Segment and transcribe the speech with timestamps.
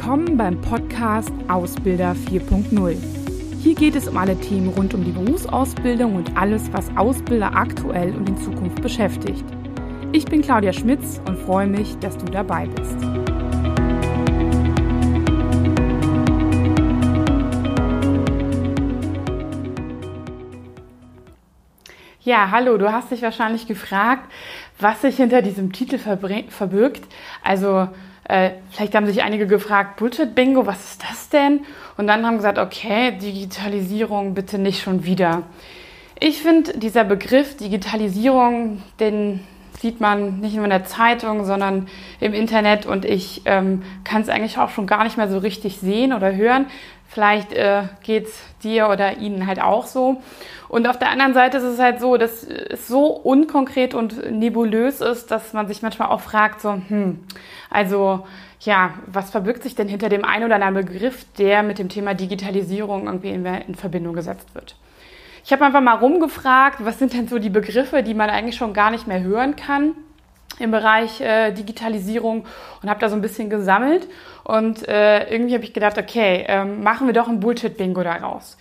[0.00, 2.96] Willkommen beim Podcast Ausbilder 4.0.
[3.60, 8.14] Hier geht es um alle Themen rund um die Berufsausbildung und alles, was Ausbilder aktuell
[8.14, 9.44] und in Zukunft beschäftigt.
[10.12, 12.96] Ich bin Claudia Schmitz und freue mich, dass du dabei bist.
[22.20, 24.30] Ja, hallo, du hast dich wahrscheinlich gefragt,
[24.78, 27.04] was sich hinter diesem Titel verbirgt.
[27.42, 27.88] Also
[28.28, 31.60] äh, vielleicht haben sich einige gefragt, Bullshit-Bingo, was ist das denn?
[31.96, 35.42] Und dann haben gesagt, okay, Digitalisierung bitte nicht schon wieder.
[36.20, 39.40] Ich finde, dieser Begriff Digitalisierung, den
[39.80, 41.88] sieht man nicht nur in der Zeitung, sondern
[42.20, 45.78] im Internet und ich ähm, kann es eigentlich auch schon gar nicht mehr so richtig
[45.78, 46.66] sehen oder hören.
[47.10, 50.22] Vielleicht äh, geht es dir oder ihnen halt auch so.
[50.68, 55.00] Und auf der anderen Seite ist es halt so, dass es so unkonkret und nebulös
[55.00, 57.20] ist, dass man sich manchmal auch fragt, so, hm,
[57.70, 58.26] also
[58.60, 62.12] ja, was verbirgt sich denn hinter dem einen oder anderen Begriff, der mit dem Thema
[62.12, 64.76] Digitalisierung irgendwie in, in Verbindung gesetzt wird?
[65.44, 68.74] Ich habe einfach mal rumgefragt, was sind denn so die Begriffe, die man eigentlich schon
[68.74, 69.94] gar nicht mehr hören kann
[70.58, 72.46] im Bereich äh, Digitalisierung
[72.82, 74.08] und habe da so ein bisschen gesammelt
[74.44, 78.56] und äh, irgendwie habe ich gedacht, okay, ähm, machen wir doch ein Bullshit-Bingo daraus.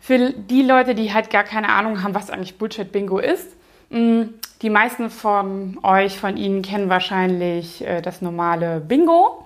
[0.00, 3.56] Für die Leute, die halt gar keine Ahnung haben, was eigentlich Bullshit-Bingo ist,
[3.90, 9.42] mh, mm, die meisten von euch, von Ihnen kennen wahrscheinlich äh, das normale Bingo.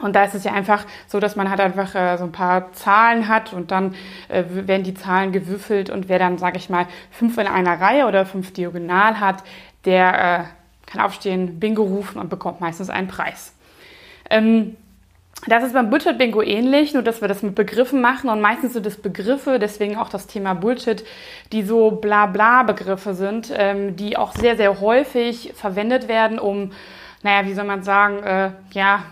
[0.00, 2.72] Und da ist es ja einfach so, dass man halt einfach äh, so ein paar
[2.72, 3.94] Zahlen hat und dann
[4.28, 8.06] äh, werden die Zahlen gewürfelt und wer dann, sage ich mal, fünf in einer Reihe
[8.06, 9.42] oder fünf diagonal hat,
[9.84, 10.44] der äh,
[10.88, 13.54] kann aufstehen, Bingo rufen und bekommt meistens einen Preis.
[14.30, 14.76] Ähm,
[15.46, 18.84] das ist beim Bullshit-Bingo ähnlich, nur dass wir das mit Begriffen machen und meistens sind
[18.86, 21.04] es Begriffe, deswegen auch das Thema Bullshit,
[21.52, 26.72] die so Blabla-Begriffe sind, ähm, die auch sehr, sehr häufig verwendet werden, um,
[27.22, 29.04] naja, wie soll man sagen, äh, ja,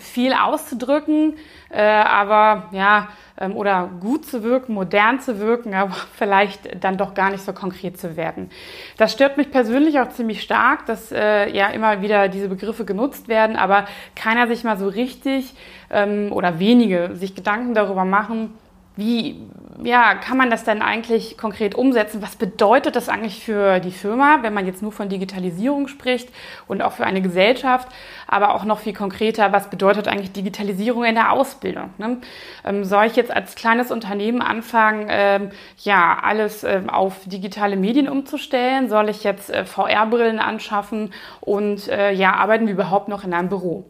[0.00, 1.34] viel auszudrücken,
[1.70, 3.08] äh, aber ja,
[3.38, 7.52] ähm, oder gut zu wirken, modern zu wirken, aber vielleicht dann doch gar nicht so
[7.52, 8.50] konkret zu werden.
[8.96, 13.28] Das stört mich persönlich auch ziemlich stark, dass äh, ja immer wieder diese Begriffe genutzt
[13.28, 13.86] werden, aber
[14.16, 15.54] keiner sich mal so richtig
[15.90, 18.52] ähm, oder wenige sich Gedanken darüber machen,
[18.96, 19.36] wie
[19.82, 22.22] ja, kann man das denn eigentlich konkret umsetzen?
[22.22, 26.30] Was bedeutet das eigentlich für die Firma, wenn man jetzt nur von Digitalisierung spricht
[26.66, 27.88] und auch für eine Gesellschaft,
[28.26, 31.90] aber auch noch viel konkreter, was bedeutet eigentlich Digitalisierung in der Ausbildung?
[31.98, 32.18] Ne?
[32.64, 38.08] Ähm, soll ich jetzt als kleines Unternehmen anfangen, ähm, ja, alles ähm, auf digitale Medien
[38.08, 38.88] umzustellen?
[38.88, 43.50] Soll ich jetzt äh, VR-Brillen anschaffen und äh, ja, arbeiten wir überhaupt noch in einem
[43.50, 43.84] Büro?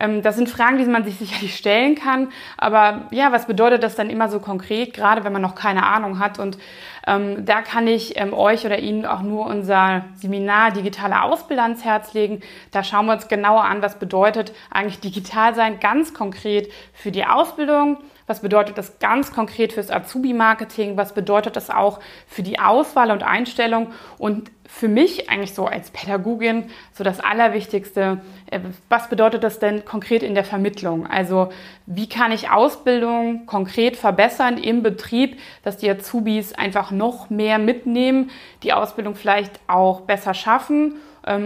[0.00, 2.28] Ähm, das sind Fragen, die man sich sicherlich stellen kann.
[2.56, 6.18] Aber ja, was bedeutet das dann immer so konkret, gerade wenn man noch keine Ahnung
[6.18, 6.38] hat?
[6.38, 6.58] Und
[7.06, 11.84] ähm, da kann ich ähm, euch oder Ihnen auch nur unser Seminar Digitale Ausbilder ans
[11.84, 12.40] Herz legen.
[12.70, 17.24] Da schauen wir uns genauer an, was bedeutet eigentlich digital sein, ganz konkret für die
[17.24, 17.98] Ausbildung.
[18.26, 20.96] Was bedeutet das ganz konkret fürs Azubi-Marketing?
[20.96, 23.88] Was bedeutet das auch für die Auswahl und Einstellung?
[24.16, 29.84] Und für mich eigentlich so als Pädagogin so das Allerwichtigste, äh, was bedeutet das denn
[29.84, 31.06] konkret in der Vermittlung?
[31.06, 31.50] Also
[31.86, 38.30] wie kann ich Ausbildung konkret verbessern im Betrieb, dass die Azubis einfach noch mehr mitnehmen,
[38.62, 40.94] die Ausbildung vielleicht auch besser schaffen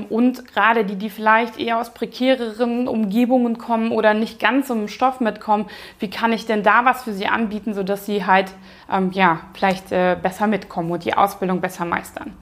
[0.09, 5.21] und gerade die, die vielleicht eher aus prekäreren Umgebungen kommen oder nicht ganz im Stoff
[5.21, 5.67] mitkommen,
[6.01, 8.53] wie kann ich denn da was für sie anbieten, sodass sie halt
[8.91, 12.37] ähm, ja, vielleicht äh, besser mitkommen und die Ausbildung besser meistern.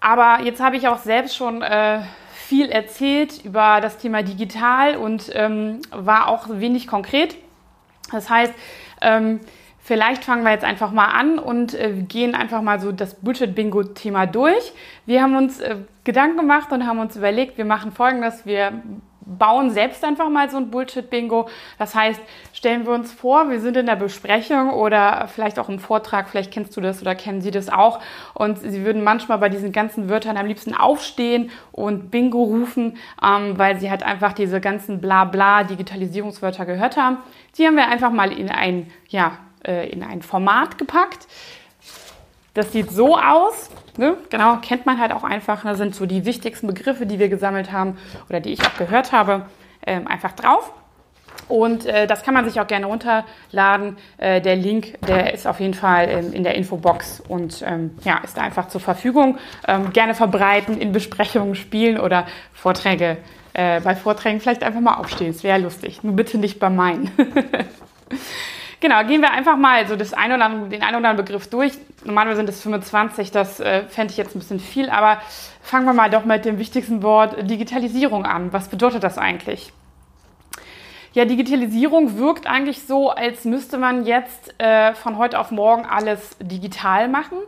[0.00, 2.00] Aber jetzt habe ich auch selbst schon äh,
[2.32, 7.36] viel erzählt über das Thema digital und ähm, war auch wenig konkret.
[8.12, 8.52] Das heißt,
[9.00, 9.40] ähm,
[9.86, 14.24] Vielleicht fangen wir jetzt einfach mal an und äh, gehen einfach mal so das Bullshit-Bingo-Thema
[14.24, 14.72] durch.
[15.04, 18.72] Wir haben uns äh, Gedanken gemacht und haben uns überlegt, wir machen folgendes, wir
[19.26, 21.50] bauen selbst einfach mal so ein Bullshit-Bingo.
[21.78, 22.18] Das heißt,
[22.54, 26.50] stellen wir uns vor, wir sind in der Besprechung oder vielleicht auch im Vortrag, vielleicht
[26.50, 28.00] kennst du das oder kennen Sie das auch.
[28.32, 33.58] Und Sie würden manchmal bei diesen ganzen Wörtern am liebsten aufstehen und Bingo rufen, ähm,
[33.58, 37.18] weil Sie halt einfach diese ganzen Blabla-Digitalisierungswörter gehört haben.
[37.58, 39.32] Die haben wir einfach mal in ein, ja,
[39.66, 41.26] äh, in ein Format gepackt.
[42.54, 43.70] Das sieht so aus.
[43.96, 44.16] Ne?
[44.30, 45.64] Genau, kennt man halt auch einfach.
[45.64, 49.12] Das sind so die wichtigsten Begriffe, die wir gesammelt haben oder die ich auch gehört
[49.12, 49.46] habe,
[49.86, 50.72] ähm, einfach drauf.
[51.48, 53.96] Und äh, das kann man sich auch gerne runterladen.
[54.18, 58.18] Äh, der Link, der ist auf jeden Fall ähm, in der Infobox und ähm, ja,
[58.18, 59.38] ist da einfach zur Verfügung.
[59.68, 63.18] Ähm, gerne verbreiten, in Besprechungen spielen oder Vorträge.
[63.52, 65.30] Äh, bei Vorträgen vielleicht einfach mal aufstehen.
[65.30, 66.02] Es wäre lustig.
[66.02, 67.10] Nur bitte nicht bei meinen.
[68.84, 71.48] Genau, gehen wir einfach mal so das ein oder andere, den einen oder anderen Begriff
[71.48, 71.72] durch.
[72.04, 75.22] Normalerweise sind es 25, das äh, fände ich jetzt ein bisschen viel, aber
[75.62, 78.52] fangen wir mal doch mit dem wichtigsten Wort Digitalisierung an.
[78.52, 79.72] Was bedeutet das eigentlich?
[81.14, 86.36] Ja, Digitalisierung wirkt eigentlich so, als müsste man jetzt äh, von heute auf morgen alles
[86.38, 87.38] digital machen.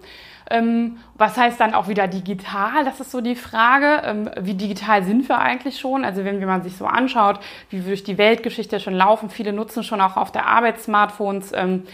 [0.51, 2.85] Ähm, was heißt dann auch wieder digital?
[2.85, 4.03] Das ist so die Frage.
[4.05, 6.05] Ähm, wie digital sind wir eigentlich schon?
[6.05, 7.41] Also wenn man sich so anschaut,
[7.71, 11.53] wie wir durch die Weltgeschichte schon laufen, viele nutzen schon auch auf der Arbeit Smartphones.
[11.55, 11.85] Ähm,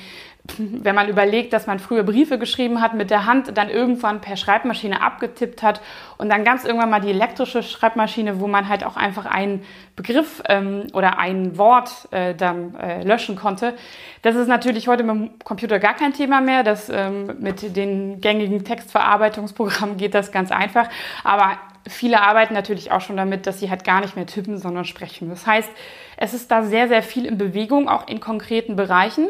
[0.58, 4.36] wenn man überlegt, dass man früher Briefe geschrieben hat mit der Hand, dann irgendwann per
[4.36, 5.80] Schreibmaschine abgetippt hat
[6.18, 10.42] und dann ganz irgendwann mal die elektrische Schreibmaschine, wo man halt auch einfach einen Begriff
[10.48, 13.74] ähm, oder ein Wort äh, dann äh, löschen konnte.
[14.22, 16.64] Das ist natürlich heute mit dem Computer gar kein Thema mehr.
[16.64, 20.88] Das, ähm, mit den gängigen Textverarbeitungsprogrammen geht das ganz einfach.
[21.22, 21.56] Aber
[21.88, 25.28] viele arbeiten natürlich auch schon damit, dass sie halt gar nicht mehr tippen, sondern sprechen.
[25.28, 25.70] Das heißt,
[26.16, 29.28] es ist da sehr, sehr viel in Bewegung, auch in konkreten Bereichen.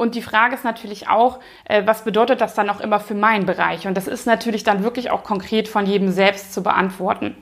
[0.00, 3.44] Und die Frage ist natürlich auch, äh, was bedeutet das dann auch immer für meinen
[3.44, 3.86] Bereich?
[3.86, 7.36] Und das ist natürlich dann wirklich auch konkret von jedem selbst zu beantworten.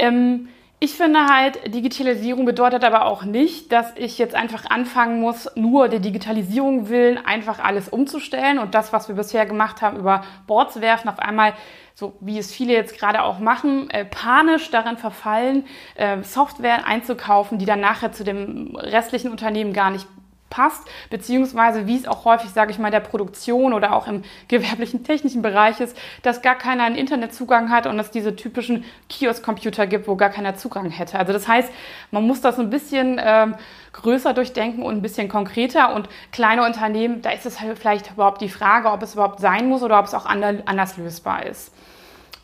[0.00, 0.48] Ähm,
[0.80, 5.88] ich finde halt, Digitalisierung bedeutet aber auch nicht, dass ich jetzt einfach anfangen muss, nur
[5.88, 10.72] der Digitalisierung willen einfach alles umzustellen und das, was wir bisher gemacht haben, über Bord
[10.72, 11.52] zu werfen, auf einmal,
[11.94, 17.58] so wie es viele jetzt gerade auch machen, äh, panisch daran verfallen, äh, Software einzukaufen,
[17.58, 20.08] die dann nachher zu dem restlichen Unternehmen gar nicht
[20.50, 25.04] passt, beziehungsweise wie es auch häufig, sage ich mal, der Produktion oder auch im gewerblichen
[25.04, 30.08] technischen Bereich ist, dass gar keiner einen Internetzugang hat und es diese typischen Kiosk-Computer gibt,
[30.08, 31.18] wo gar keiner Zugang hätte.
[31.18, 31.72] Also das heißt,
[32.10, 33.54] man muss das ein bisschen ähm,
[33.92, 38.40] größer durchdenken und ein bisschen konkreter und kleine Unternehmen, da ist es halt vielleicht überhaupt
[38.40, 41.72] die Frage, ob es überhaupt sein muss oder ob es auch anders lösbar ist.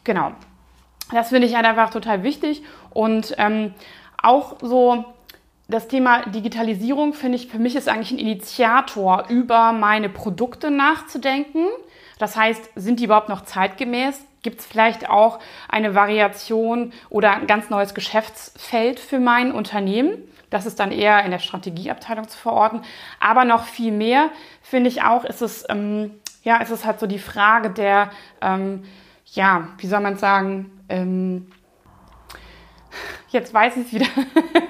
[0.04, 0.32] Genau.
[1.12, 3.74] Das finde ich halt einfach total wichtig und ähm,
[4.20, 5.04] auch so
[5.68, 11.66] das Thema Digitalisierung finde ich, für mich ist eigentlich ein Initiator, über meine Produkte nachzudenken.
[12.18, 14.24] Das heißt, sind die überhaupt noch zeitgemäß?
[14.42, 20.16] Gibt es vielleicht auch eine Variation oder ein ganz neues Geschäftsfeld für mein Unternehmen?
[20.50, 22.82] Das ist dann eher in der Strategieabteilung zu verorten.
[23.18, 24.30] Aber noch viel mehr
[24.62, 26.12] finde ich auch, ist es, ähm,
[26.44, 28.10] ja, ist es halt so die Frage der,
[28.40, 28.84] ähm,
[29.32, 31.50] ja, wie soll man sagen, ähm,
[33.28, 34.06] jetzt weiß ich es wieder.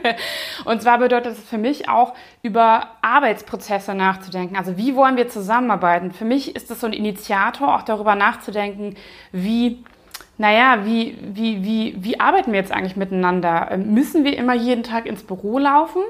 [0.65, 4.57] und zwar bedeutet es für mich auch, über Arbeitsprozesse nachzudenken.
[4.57, 6.13] Also wie wollen wir zusammenarbeiten?
[6.13, 8.97] Für mich ist das so ein Initiator, auch darüber nachzudenken,
[9.33, 9.85] wie,
[10.39, 13.69] naja, wie, wie, wie, wie arbeiten wir jetzt eigentlich miteinander?
[13.71, 16.03] Ähm, müssen wir immer jeden Tag ins Büro laufen?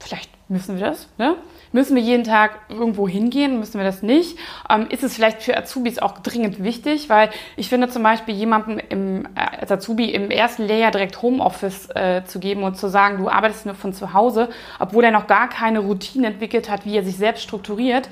[0.00, 1.36] Vielleicht müssen wir das, ne?
[1.72, 3.58] Müssen wir jeden Tag irgendwo hingehen?
[3.58, 4.38] Müssen wir das nicht?
[4.70, 7.08] Ähm, ist es vielleicht für Azubis auch dringend wichtig?
[7.08, 11.90] Weil ich finde zum Beispiel jemandem im, äh, als Azubi im ersten Lehrjahr direkt Homeoffice
[11.94, 14.48] äh, zu geben und zu sagen, du arbeitest nur von zu Hause,
[14.78, 18.08] obwohl er noch gar keine Routine entwickelt hat, wie er sich selbst strukturiert,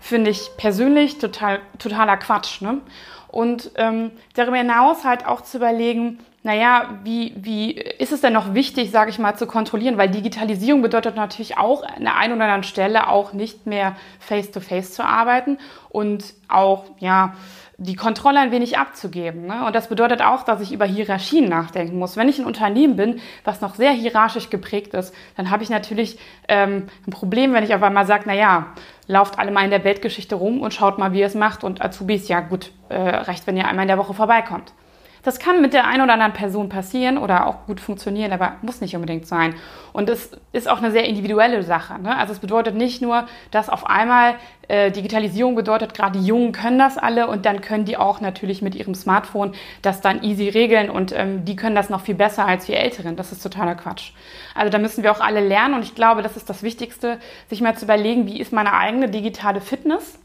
[0.00, 2.60] finde ich persönlich total, totaler Quatsch.
[2.60, 2.80] Ne?
[3.28, 8.54] Und ähm, darüber hinaus halt auch zu überlegen, naja, wie, wie ist es denn noch
[8.54, 9.98] wichtig, sage ich mal, zu kontrollieren?
[9.98, 14.90] Weil Digitalisierung bedeutet natürlich auch an der einen oder anderen Stelle auch nicht mehr face-to-face
[14.90, 15.58] -face zu arbeiten
[15.90, 17.34] und auch, ja,
[17.82, 19.46] die Kontrolle ein wenig abzugeben.
[19.46, 19.64] Ne?
[19.64, 22.18] Und das bedeutet auch, dass ich über Hierarchien nachdenken muss.
[22.18, 26.18] Wenn ich ein Unternehmen bin, was noch sehr hierarchisch geprägt ist, dann habe ich natürlich
[26.46, 28.66] ähm, ein Problem, wenn ich auf einmal sage, naja,
[29.06, 31.64] lauft alle mal in der Weltgeschichte rum und schaut mal, wie ihr es macht.
[31.64, 34.74] Und Azubis, ja gut, äh, reicht, wenn ihr einmal in der Woche vorbeikommt.
[35.22, 38.80] Das kann mit der einen oder anderen Person passieren oder auch gut funktionieren, aber muss
[38.80, 39.54] nicht unbedingt sein.
[39.92, 42.00] Und es ist auch eine sehr individuelle Sache.
[42.00, 42.16] Ne?
[42.16, 44.36] Also es bedeutet nicht nur, dass auf einmal
[44.68, 48.62] äh, Digitalisierung bedeutet, gerade die Jungen können das alle und dann können die auch natürlich
[48.62, 52.46] mit ihrem Smartphone das dann easy regeln und ähm, die können das noch viel besser
[52.46, 53.16] als wir Älteren.
[53.16, 54.12] Das ist totaler Quatsch.
[54.54, 57.60] Also da müssen wir auch alle lernen und ich glaube, das ist das Wichtigste, sich
[57.60, 60.18] mal zu überlegen, wie ist meine eigene digitale Fitness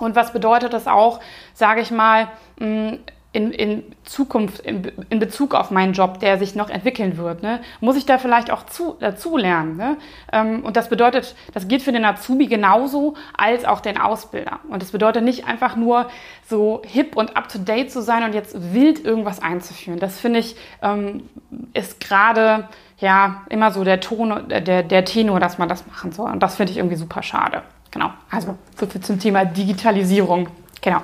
[0.00, 1.20] und was bedeutet das auch,
[1.54, 2.98] sage ich mal, mh,
[3.32, 7.60] in, in Zukunft, in, in Bezug auf meinen Job, der sich noch entwickeln wird, ne,
[7.80, 9.76] muss ich da vielleicht auch zu, dazu lernen.
[9.76, 9.98] Ne?
[10.32, 14.60] Ähm, und das bedeutet, das gilt für den Azubi genauso als auch den Ausbilder.
[14.70, 16.08] Und das bedeutet nicht einfach nur
[16.46, 19.98] so hip und up-to-date zu sein und jetzt wild irgendwas einzuführen.
[19.98, 21.28] Das finde ich ähm,
[21.74, 22.68] ist gerade
[22.98, 26.30] ja immer so der Ton, der, der Tenor, dass man das machen soll.
[26.30, 27.62] Und das finde ich irgendwie super schade.
[27.90, 28.10] Genau.
[28.30, 30.48] Also so viel zum Thema Digitalisierung.
[30.80, 31.02] Genau.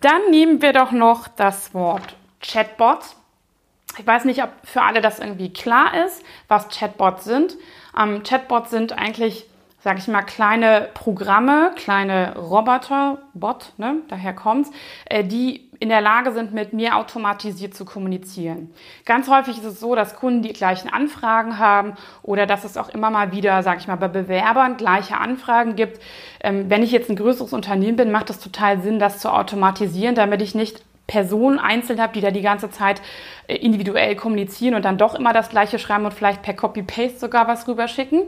[0.00, 3.00] Dann nehmen wir doch noch das Wort Chatbot.
[3.98, 7.56] Ich weiß nicht, ob für alle das irgendwie klar ist, was Chatbots sind.
[7.98, 9.46] Ähm, Chatbots sind eigentlich,
[9.82, 14.70] sage ich mal, kleine Programme, kleine Roboter, Bot, ne, daher kommt's,
[15.06, 18.70] äh, die in der Lage sind, mit mir automatisiert zu kommunizieren.
[19.04, 22.88] Ganz häufig ist es so, dass Kunden die gleichen Anfragen haben oder dass es auch
[22.88, 26.00] immer mal wieder, sage ich mal, bei Bewerbern gleiche Anfragen gibt.
[26.40, 30.14] Ähm, wenn ich jetzt ein größeres Unternehmen bin, macht es total Sinn, das zu automatisieren,
[30.14, 33.00] damit ich nicht Personen einzeln habe, die da die ganze Zeit
[33.46, 37.48] äh, individuell kommunizieren und dann doch immer das Gleiche schreiben und vielleicht per Copy-Paste sogar
[37.48, 38.22] was rüberschicken.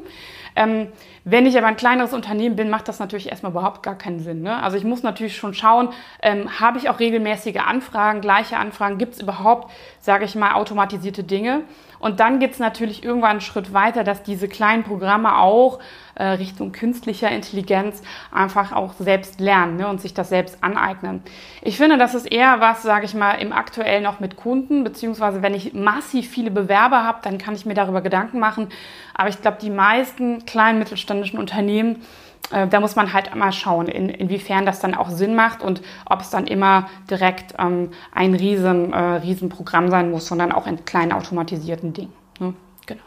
[0.60, 0.88] Ähm,
[1.24, 4.42] wenn ich aber ein kleineres Unternehmen bin, macht das natürlich erstmal überhaupt gar keinen Sinn.
[4.42, 4.62] Ne?
[4.62, 5.88] Also ich muss natürlich schon schauen,
[6.22, 11.24] ähm, habe ich auch regelmäßige Anfragen, gleiche Anfragen, gibt es überhaupt, sage ich mal, automatisierte
[11.24, 11.62] Dinge.
[11.98, 15.80] Und dann geht es natürlich irgendwann einen Schritt weiter, dass diese kleinen Programme auch
[16.14, 18.02] äh, Richtung künstlicher Intelligenz
[18.32, 21.22] einfach auch selbst lernen ne, und sich das selbst aneignen.
[21.60, 25.42] Ich finde, das ist eher was, sage ich mal, im aktuell noch mit Kunden, beziehungsweise
[25.42, 28.68] wenn ich massiv viele Bewerber habe, dann kann ich mir darüber Gedanken machen.
[29.14, 32.02] Aber ich glaube, die meisten kleinen mittelständischen Unternehmen,
[32.50, 35.82] äh, da muss man halt mal schauen, in, inwiefern das dann auch Sinn macht und
[36.06, 40.66] ob es dann immer direkt ähm, ein riesen, äh, riesen Programm sein muss, sondern auch
[40.66, 42.12] in kleinen automatisierten Dingen.
[42.38, 42.54] Ne?
[42.86, 43.02] Genau.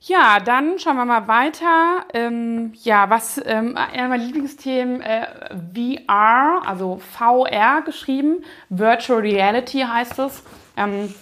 [0.00, 2.04] Ja, dann schauen wir mal weiter.
[2.12, 5.26] Ähm, ja, was ähm, einer meiner Lieblingsthemen äh,
[5.74, 10.42] VR, also VR geschrieben, Virtual Reality heißt es.
[10.76, 11.14] Ähm,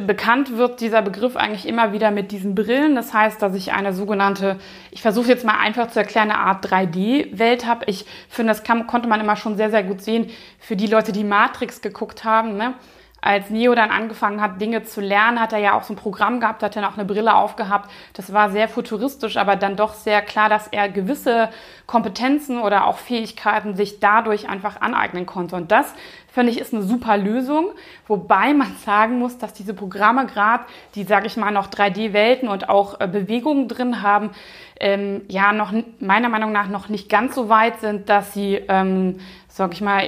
[0.00, 2.94] bekannt wird dieser Begriff eigentlich immer wieder mit diesen Brillen.
[2.94, 4.58] Das heißt, dass ich eine sogenannte,
[4.90, 7.84] ich versuche jetzt mal einfach zu erklären, eine Art 3D-Welt habe.
[7.86, 11.12] Ich finde, das kann, konnte man immer schon sehr, sehr gut sehen für die Leute,
[11.12, 12.56] die Matrix geguckt haben.
[12.56, 12.74] Ne?
[13.22, 16.40] Als Neo dann angefangen hat, Dinge zu lernen, hat er ja auch so ein Programm
[16.40, 17.88] gehabt, hat dann auch eine Brille aufgehabt.
[18.14, 21.48] Das war sehr futuristisch, aber dann doch sehr klar, dass er gewisse
[21.86, 25.54] Kompetenzen oder auch Fähigkeiten sich dadurch einfach aneignen konnte.
[25.54, 25.94] Und das
[26.32, 27.72] finde ich ist eine super Lösung,
[28.08, 30.64] wobei man sagen muss, dass diese Programme gerade,
[30.94, 34.30] die sage ich mal noch 3D-Welten und auch äh, Bewegungen drin haben,
[34.80, 39.20] ähm, ja noch meiner Meinung nach noch nicht ganz so weit sind, dass sie ähm,
[39.54, 40.02] sag ich mal,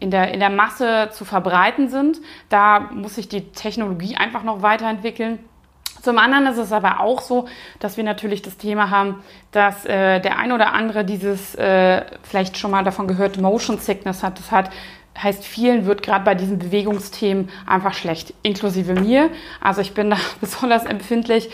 [0.00, 2.20] in der, in der Masse zu verbreiten sind.
[2.50, 5.38] Da muss sich die Technologie einfach noch weiterentwickeln.
[6.02, 7.48] Zum anderen ist es aber auch so,
[7.78, 12.58] dass wir natürlich das Thema haben, dass äh, der ein oder andere dieses, äh, vielleicht
[12.58, 14.38] schon mal davon gehört, Motion Sickness hat.
[14.38, 14.70] Das hat
[15.20, 19.30] heißt, vielen wird gerade bei diesen Bewegungsthemen einfach schlecht, inklusive mir.
[19.62, 21.48] Also ich bin da besonders empfindlich.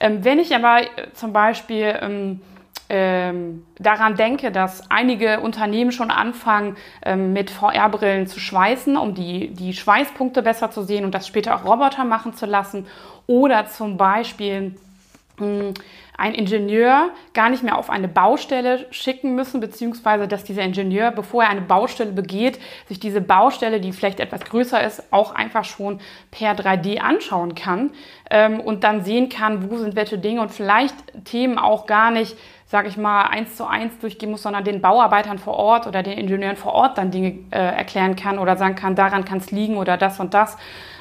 [0.00, 2.40] Ähm, wenn ich aber äh, zum Beispiel ähm,
[2.88, 9.54] ähm, daran denke, dass einige Unternehmen schon anfangen, ähm, mit VR-Brillen zu schweißen, um die,
[9.54, 12.86] die Schweißpunkte besser zu sehen und das später auch Roboter machen zu lassen.
[13.26, 14.76] Oder zum Beispiel
[15.38, 15.74] hm,
[16.16, 21.42] ein Ingenieur gar nicht mehr auf eine Baustelle schicken müssen, beziehungsweise dass dieser Ingenieur, bevor
[21.42, 26.00] er eine Baustelle begeht, sich diese Baustelle, die vielleicht etwas größer ist, auch einfach schon
[26.30, 27.90] per 3D anschauen kann
[28.30, 32.36] ähm, und dann sehen kann, wo sind welche Dinge und vielleicht Themen auch gar nicht
[32.74, 36.18] sage ich mal, eins zu eins durchgehen muss, sondern den Bauarbeitern vor Ort oder den
[36.18, 39.76] Ingenieuren vor Ort dann Dinge äh, erklären kann oder sagen kann, daran kann es liegen
[39.76, 40.56] oder das und das.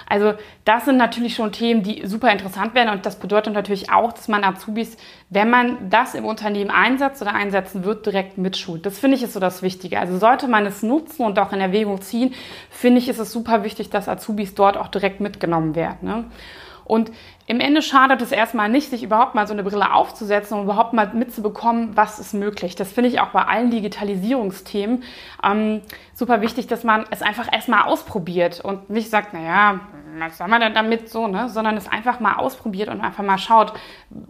[0.08, 4.14] Also das sind natürlich schon Themen, die super interessant werden und das bedeutet natürlich auch,
[4.14, 4.98] dass man Azubis,
[5.32, 8.86] wenn man das im Unternehmen einsetzt oder einsetzen wird, direkt mitschult.
[8.86, 10.00] Das finde ich ist so das Wichtige.
[10.00, 12.36] Also sollte man es nutzen und auch in Erwägung ziehen,
[12.70, 16.08] finde ich, ist es super wichtig, dass Azubis dort auch direkt mitgenommen werden.
[16.08, 16.26] Ne?
[16.86, 17.12] Und
[17.46, 20.94] im Ende schadet es erstmal nicht, sich überhaupt mal so eine Brille aufzusetzen und überhaupt
[20.94, 22.76] mal mitzubekommen, was ist möglich.
[22.76, 25.04] Das finde ich auch bei allen Digitalisierungsthemen
[25.44, 25.82] ähm,
[26.14, 29.82] super wichtig, dass man es einfach erstmal ausprobiert und nicht sagt, naja,
[30.20, 31.50] was soll man denn damit so, ne?
[31.50, 33.74] sondern es einfach mal ausprobiert und einfach mal schaut,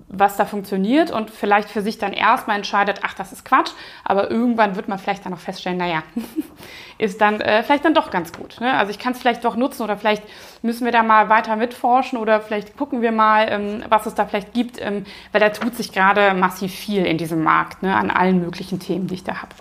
[0.07, 3.71] was da funktioniert und vielleicht für sich dann erstmal entscheidet, ach, das ist Quatsch,
[4.03, 6.03] aber irgendwann wird man vielleicht dann noch feststellen, naja,
[6.97, 8.61] ist dann äh, vielleicht dann doch ganz gut.
[8.61, 8.73] Ne?
[8.73, 10.23] Also ich kann es vielleicht doch nutzen oder vielleicht
[10.61, 14.25] müssen wir da mal weiter mitforschen oder vielleicht gucken wir mal, ähm, was es da
[14.25, 17.95] vielleicht gibt, ähm, weil da tut sich gerade massiv viel in diesem Markt, ne?
[17.95, 19.53] an allen möglichen Themen, die ich da habe.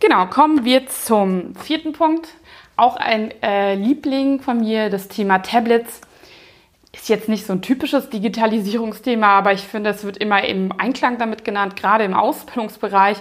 [0.00, 2.28] Genau, kommen wir zum vierten Punkt.
[2.76, 6.00] Auch ein äh, Liebling von mir, das Thema Tablets.
[6.96, 11.18] Ist jetzt nicht so ein typisches Digitalisierungsthema, aber ich finde, es wird immer im Einklang
[11.18, 13.18] damit genannt, gerade im Ausbildungsbereich,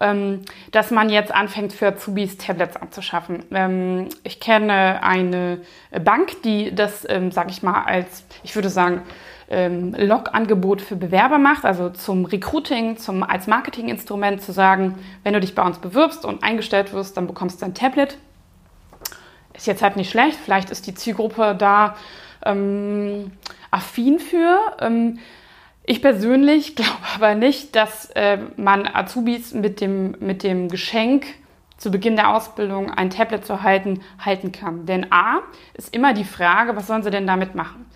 [0.00, 0.40] ähm,
[0.72, 3.44] dass man jetzt anfängt, für Azubis Tablets anzuschaffen.
[3.52, 5.60] Ähm, ich kenne eine
[6.04, 9.02] Bank, die das, ähm, sage ich mal, als, ich würde sagen,
[9.50, 15.40] ähm, Log-Angebot für Bewerber macht, also zum Recruiting, zum, als Marketinginstrument zu sagen, wenn du
[15.40, 18.18] dich bei uns bewirbst und eingestellt wirst, dann bekommst du ein Tablet.
[19.54, 21.96] Ist jetzt halt nicht schlecht, vielleicht ist die Zielgruppe da
[22.48, 23.32] ähm,
[23.70, 24.58] affin für.
[24.80, 25.18] Ähm,
[25.84, 31.26] ich persönlich glaube aber nicht, dass äh, man Azubis mit dem, mit dem Geschenk
[31.76, 34.84] zu Beginn der Ausbildung ein Tablet zu halten, halten kann.
[34.84, 35.40] Denn A
[35.74, 37.86] ist immer die Frage, was sollen sie denn damit machen?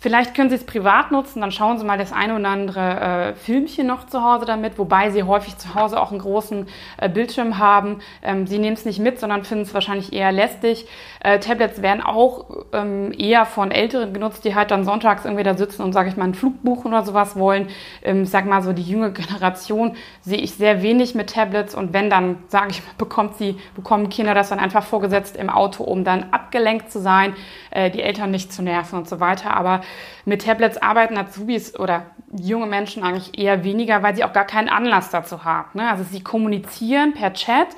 [0.00, 3.34] Vielleicht können Sie es privat nutzen, dann schauen Sie mal das eine oder andere äh,
[3.34, 7.58] Filmchen noch zu Hause damit, wobei Sie häufig zu Hause auch einen großen äh, Bildschirm
[7.58, 7.98] haben.
[8.22, 10.86] Ähm, Sie nehmen es nicht mit, sondern finden es wahrscheinlich eher lästig.
[11.18, 15.56] Äh, Tablets werden auch ähm, eher von Älteren genutzt, die halt dann sonntags irgendwie da
[15.56, 17.66] sitzen und, sage ich mal, einen Flug buchen oder sowas wollen.
[18.04, 21.92] Ähm, ich sag mal so, die junge Generation sehe ich sehr wenig mit Tablets und
[21.92, 25.82] wenn dann, sage ich mal, bekommt sie, bekommen Kinder das dann einfach vorgesetzt im Auto,
[25.82, 27.34] um dann abgelenkt zu sein,
[27.72, 29.56] äh, die Eltern nicht zu nerven und so weiter.
[29.56, 29.80] Aber
[30.24, 32.06] mit Tablets arbeiten Azubis oder
[32.38, 35.70] junge Menschen eigentlich eher weniger, weil sie auch gar keinen Anlass dazu haben.
[35.74, 35.88] Ne?
[35.88, 37.68] Also sie kommunizieren per Chat,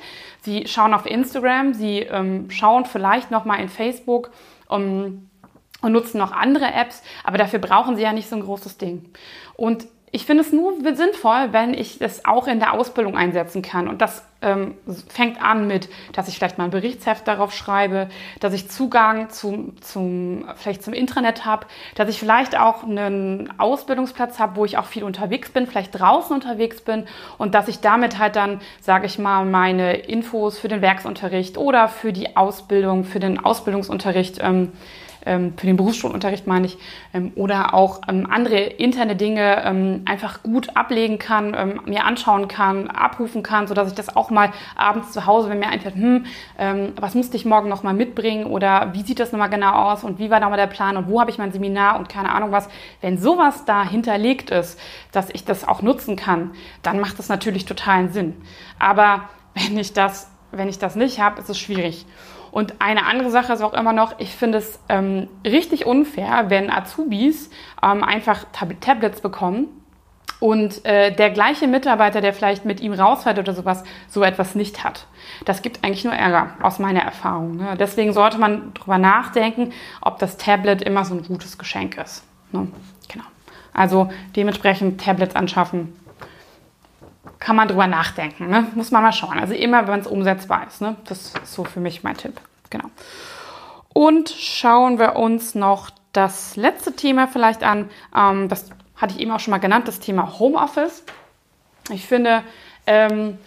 [0.41, 4.31] sie schauen auf Instagram, sie ähm, schauen vielleicht noch mal in Facebook
[4.67, 5.29] um,
[5.81, 9.09] und nutzen noch andere Apps, aber dafür brauchen sie ja nicht so ein großes Ding.
[9.55, 13.87] Und ich finde es nur sinnvoll, wenn ich das auch in der Ausbildung einsetzen kann.
[13.87, 14.75] Und das ähm,
[15.07, 18.09] fängt an mit, dass ich vielleicht mal ein Berichtsheft darauf schreibe,
[18.41, 21.65] dass ich Zugang zum, zum vielleicht zum Intranet habe,
[21.95, 26.35] dass ich vielleicht auch einen Ausbildungsplatz habe, wo ich auch viel unterwegs bin, vielleicht draußen
[26.35, 27.05] unterwegs bin
[27.37, 31.87] und dass ich damit halt dann, sage ich mal, meine Infos für den Werksunterricht oder
[31.87, 34.73] für die Ausbildung, für den Ausbildungsunterricht ähm,
[35.57, 36.77] für den Berufsschulunterricht meine ich,
[37.13, 42.47] ähm, oder auch ähm, andere interne Dinge ähm, einfach gut ablegen kann, ähm, mir anschauen
[42.47, 46.25] kann, abrufen kann, sodass ich das auch mal abends zu Hause, wenn mir einfällt, hm,
[46.57, 50.19] ähm, was musste ich morgen nochmal mitbringen oder wie sieht das nochmal genau aus und
[50.19, 52.67] wie war nochmal der Plan und wo habe ich mein Seminar und keine Ahnung was.
[53.01, 54.79] Wenn sowas da hinterlegt ist,
[55.11, 56.51] dass ich das auch nutzen kann,
[56.81, 58.35] dann macht das natürlich totalen Sinn.
[58.79, 62.05] Aber wenn ich das, wenn ich das nicht habe, ist es schwierig.
[62.51, 66.69] Und eine andere Sache ist auch immer noch, ich finde es ähm, richtig unfair, wenn
[66.69, 67.49] Azubis
[67.81, 69.67] ähm, einfach Tab Tablets bekommen
[70.41, 74.83] und äh, der gleiche Mitarbeiter, der vielleicht mit ihm rausfährt oder sowas, so etwas nicht
[74.83, 75.05] hat.
[75.45, 77.57] Das gibt eigentlich nur Ärger, aus meiner Erfahrung.
[77.57, 77.75] Ne?
[77.79, 82.23] Deswegen sollte man darüber nachdenken, ob das Tablet immer so ein gutes Geschenk ist.
[82.51, 82.67] Ne?
[83.07, 83.25] Genau.
[83.71, 85.93] Also dementsprechend Tablets anschaffen,
[87.41, 88.49] kann man drüber nachdenken.
[88.49, 88.67] Ne?
[88.75, 89.37] Muss man mal schauen.
[89.39, 90.79] Also immer, wenn es umsetzbar ist.
[90.79, 90.95] Ne?
[91.05, 92.39] Das ist so für mich mein Tipp.
[92.69, 92.85] Genau.
[93.93, 97.89] Und schauen wir uns noch das letzte Thema vielleicht an.
[98.15, 101.03] Ähm, das hatte ich eben auch schon mal genannt, das Thema Homeoffice.
[101.89, 102.43] Ich finde,
[102.85, 103.39] ähm,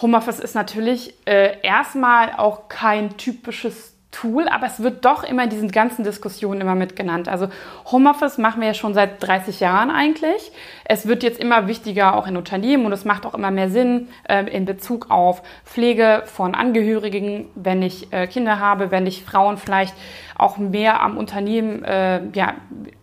[0.00, 5.50] Homeoffice ist natürlich äh, erstmal auch kein typisches Tool, aber es wird doch immer in
[5.50, 7.28] diesen ganzen Diskussionen immer mit genannt.
[7.28, 7.48] Also
[7.92, 10.50] Homeoffice machen wir ja schon seit 30 Jahren eigentlich.
[10.84, 14.08] Es wird jetzt immer wichtiger auch in Unternehmen und es macht auch immer mehr Sinn
[14.26, 19.58] äh, in Bezug auf Pflege von Angehörigen, wenn ich äh, Kinder habe, wenn ich Frauen
[19.58, 19.94] vielleicht
[20.38, 22.54] auch mehr am Unternehmen äh, ja,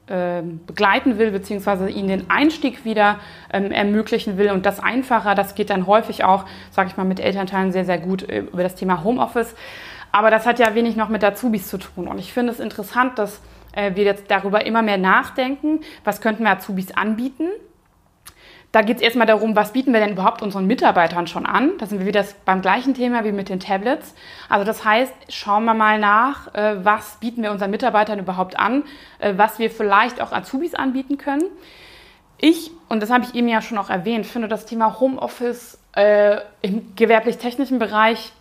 [0.08, 3.20] äh, begleiten will, beziehungsweise ihnen den Einstieg wieder
[3.54, 5.36] ähm, ermöglichen will und das einfacher.
[5.36, 8.64] Das geht dann häufig auch, sage ich mal, mit Elternteilen sehr, sehr gut äh, über
[8.64, 9.54] das Thema Homeoffice.
[10.16, 12.08] Aber das hat ja wenig noch mit Azubis zu tun.
[12.08, 13.42] Und ich finde es interessant, dass
[13.74, 17.50] äh, wir jetzt darüber immer mehr nachdenken, was könnten wir Azubis anbieten.
[18.72, 21.72] Da geht es erstmal darum, was bieten wir denn überhaupt unseren Mitarbeitern schon an?
[21.80, 24.16] Da sind wir wieder beim gleichen Thema wie mit den Tablets.
[24.48, 28.84] Also das heißt, schauen wir mal nach, äh, was bieten wir unseren Mitarbeitern überhaupt an,
[29.20, 31.44] äh, was wir vielleicht auch Azubis anbieten können.
[32.38, 35.78] Ich, und das habe ich eben ja schon auch erwähnt, finde das Thema Homeoffice
[36.62, 38.34] im gewerblich-technischen Bereich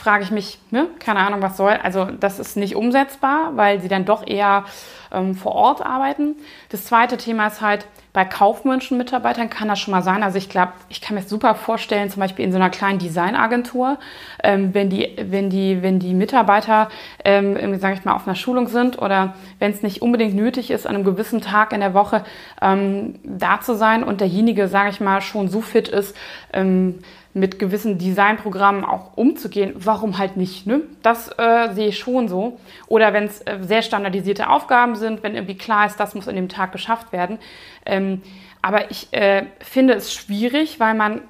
[0.00, 1.78] frage ich mich, ne, keine Ahnung, was soll.
[1.82, 4.64] Also das ist nicht umsetzbar, weil sie dann doch eher
[5.12, 6.36] ähm, vor Ort arbeiten.
[6.70, 10.22] Das zweite Thema ist halt, bei kaufmännischen Mitarbeitern kann das schon mal sein.
[10.22, 13.98] Also ich glaube, ich kann mir super vorstellen, zum Beispiel in so einer kleinen Designagentur,
[14.42, 16.90] ähm, wenn, die, wenn, die, wenn die Mitarbeiter,
[17.24, 20.86] ähm, sage ich mal, auf einer Schulung sind oder wenn es nicht unbedingt nötig ist,
[20.86, 22.24] an einem gewissen Tag in der Woche
[22.60, 26.14] ähm, da zu sein und derjenige, sage ich mal, schon so fit ist,
[26.52, 26.98] ähm,
[27.34, 30.66] mit gewissen Designprogrammen auch umzugehen, warum halt nicht?
[30.66, 30.82] Ne?
[31.02, 32.58] Das äh, sehe ich schon so.
[32.88, 36.36] Oder wenn es äh, sehr standardisierte Aufgaben sind, wenn irgendwie klar ist, das muss in
[36.36, 37.38] dem Tag geschafft werden.
[37.86, 38.22] Ähm,
[38.60, 41.22] aber ich äh, finde es schwierig, weil man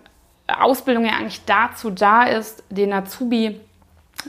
[0.48, 3.60] Ausbildung ja eigentlich dazu da ist, den Azubi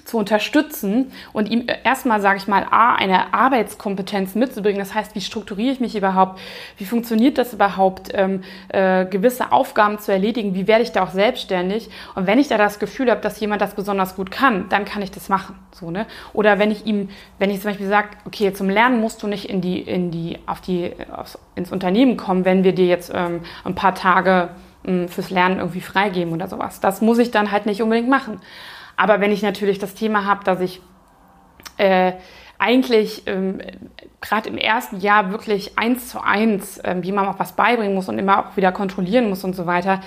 [0.06, 4.80] zu unterstützen und ihm erstmal, sage ich mal, A, eine Arbeitskompetenz mitzubringen.
[4.80, 6.39] Das heißt, wie strukturiere ich mich überhaupt?
[6.78, 10.56] Wie funktioniert das überhaupt, ähm, äh, gewisse Aufgaben zu erledigen?
[10.56, 11.89] Wie werde ich da auch selbstständig?
[12.15, 15.02] Und wenn ich da das Gefühl habe, dass jemand das besonders gut kann, dann kann
[15.02, 15.56] ich das machen.
[15.72, 16.08] So, ne?
[16.34, 19.50] Oder wenn ich ihm, wenn ich zum Beispiel sage, okay, zum Lernen musst du nicht
[19.50, 23.41] in die, in die, auf die, aufs, ins Unternehmen kommen, wenn wir dir jetzt ähm,
[23.63, 24.50] ein paar Tage
[24.86, 26.80] ähm, fürs Lernen irgendwie freigeben oder sowas.
[26.80, 28.39] Das muss ich dann halt nicht unbedingt machen.
[29.03, 30.79] Aber wenn ich natürlich das Thema habe, dass ich
[31.75, 32.13] äh,
[32.57, 33.59] eigentlich ähm,
[34.21, 38.17] gerade im ersten Jahr wirklich eins zu eins ähm, jemandem auch was beibringen muss und
[38.17, 39.99] immer auch wieder kontrollieren muss und so weiter,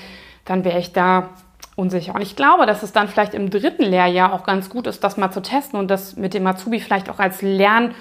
[0.47, 1.29] dann wäre ich da
[1.75, 2.15] unsicher.
[2.15, 5.19] Und ich glaube, dass es dann vielleicht im dritten Lehrjahr auch ganz gut ist, das
[5.19, 7.95] mal zu testen und das mit dem Azubi vielleicht auch als Lern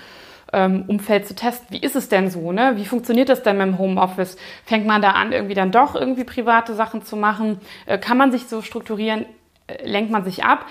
[0.53, 1.67] Umfeld zu testen.
[1.71, 2.53] Wie ist es denn so?
[2.53, 2.73] Ne?
[2.75, 4.37] Wie funktioniert das denn mit dem Homeoffice?
[4.63, 7.59] Fängt man da an, irgendwie dann doch irgendwie private Sachen zu machen?
[7.87, 9.25] Äh, kann man sich so strukturieren?
[9.83, 10.65] Lenkt man sich ab?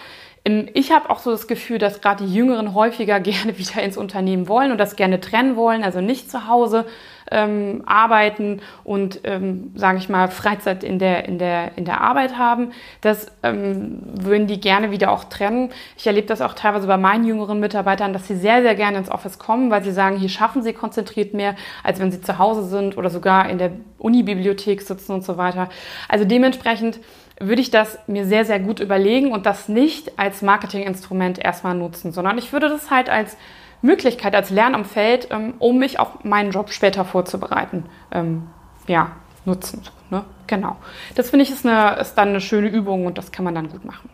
[0.74, 4.46] Ich habe auch so das Gefühl, dass gerade die Jüngeren häufiger gerne wieder ins Unternehmen
[4.46, 6.84] wollen und das gerne trennen wollen, also nicht zu Hause
[7.30, 12.36] ähm, arbeiten und, ähm, sage ich mal, Freizeit in der, in der, in der Arbeit
[12.36, 12.72] haben.
[13.00, 15.70] Das ähm, würden die gerne wieder auch trennen.
[15.96, 19.10] Ich erlebe das auch teilweise bei meinen jüngeren Mitarbeitern, dass sie sehr, sehr gerne ins
[19.10, 22.64] Office kommen, weil sie sagen, hier schaffen sie konzentriert mehr, als wenn sie zu Hause
[22.64, 25.70] sind oder sogar in der Unibibliothek sitzen und so weiter.
[26.08, 27.00] Also dementsprechend
[27.38, 32.12] würde ich das mir sehr, sehr gut überlegen und das nicht als Marketinginstrument erstmal nutzen,
[32.12, 33.36] sondern ich würde das halt als
[33.82, 38.48] Möglichkeit, als Lernumfeld, ähm, um mich auf meinen Job später vorzubereiten, ähm,
[38.86, 39.12] ja,
[39.44, 39.82] nutzen.
[40.10, 40.24] Ne?
[40.46, 40.76] Genau.
[41.16, 43.68] Das finde ich ist, eine, ist dann eine schöne Übung und das kann man dann
[43.68, 44.08] gut machen.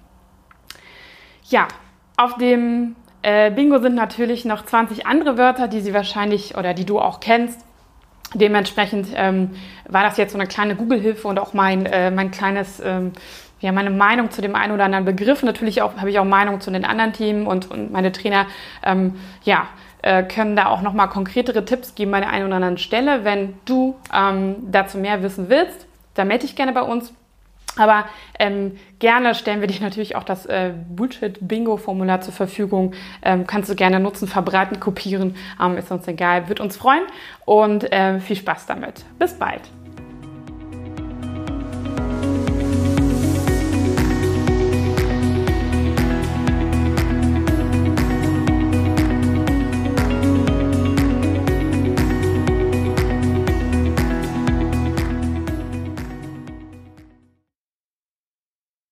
[1.44, 1.68] Ja,
[2.16, 6.84] auf dem äh, Bingo sind natürlich noch 20 andere Wörter, die Sie wahrscheinlich oder die
[6.86, 7.60] du auch kennst.
[8.34, 9.50] Dementsprechend ähm,
[9.88, 13.12] war das jetzt so eine kleine Google-Hilfe und auch mein, äh, mein kleines, ähm,
[13.60, 15.42] ja, meine Meinung zu dem einen oder anderen Begriff.
[15.42, 18.46] Natürlich auch, habe ich auch Meinung zu den anderen Themen und, und meine Trainer,
[18.84, 19.66] ähm, ja,
[20.02, 23.24] äh, können da auch nochmal konkretere Tipps geben an der einen oder anderen Stelle.
[23.24, 27.12] Wenn du ähm, dazu mehr wissen willst, dann melde dich gerne bei uns.
[27.76, 28.06] Aber
[28.38, 32.94] ähm, gerne stellen wir dir natürlich auch das äh, Bullshit-Bingo-Formular zur Verfügung.
[33.22, 35.36] Ähm, kannst du gerne nutzen, verbreiten, kopieren.
[35.62, 37.04] Ähm, ist uns egal, wird uns freuen.
[37.44, 39.04] Und äh, viel Spaß damit.
[39.18, 39.62] Bis bald.